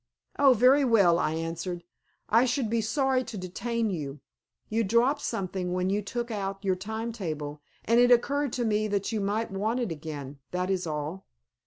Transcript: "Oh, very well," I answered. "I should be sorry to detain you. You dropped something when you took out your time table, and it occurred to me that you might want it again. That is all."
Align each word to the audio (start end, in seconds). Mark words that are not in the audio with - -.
"Oh, 0.39 0.53
very 0.55 0.83
well," 0.83 1.19
I 1.19 1.33
answered. 1.35 1.83
"I 2.27 2.43
should 2.45 2.71
be 2.71 2.81
sorry 2.81 3.23
to 3.25 3.37
detain 3.37 3.91
you. 3.91 4.19
You 4.67 4.83
dropped 4.83 5.21
something 5.21 5.73
when 5.73 5.91
you 5.91 6.01
took 6.01 6.31
out 6.31 6.65
your 6.65 6.75
time 6.75 7.11
table, 7.11 7.61
and 7.85 7.99
it 7.99 8.09
occurred 8.09 8.51
to 8.53 8.65
me 8.65 8.87
that 8.87 9.11
you 9.11 9.21
might 9.21 9.51
want 9.51 9.79
it 9.79 9.91
again. 9.91 10.39
That 10.49 10.71
is 10.71 10.87
all." 10.87 11.27